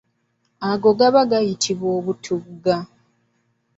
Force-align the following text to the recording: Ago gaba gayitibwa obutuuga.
Ago 0.71 0.89
gaba 0.99 1.21
gayitibwa 1.29 1.87
obutuuga. 1.99 2.77